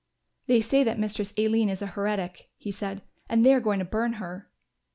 "They 0.47 0.61
say 0.61 0.83
that 0.83 0.97
Mistress 0.97 1.31
Aline 1.37 1.69
is 1.69 1.83
a 1.83 1.93
heretic," 1.93 2.49
he 2.57 2.71
said, 2.71 3.03
"and 3.29 3.45
they 3.45 3.53
are 3.53 3.59
going 3.59 3.77
to 3.77 3.85
burn 3.85 4.13
her." 4.13 4.49